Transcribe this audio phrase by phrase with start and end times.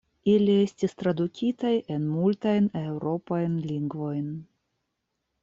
[0.31, 4.27] Ili estis tradukitaj en multajn eŭropajn lingvojn.